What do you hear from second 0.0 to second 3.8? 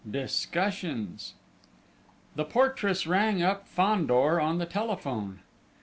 XVI DISCUSSIONS The portress rang up